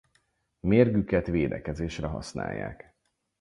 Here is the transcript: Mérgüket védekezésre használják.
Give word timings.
Mérgüket 0.59 1.27
védekezésre 1.27 2.07
használják. 2.07 2.95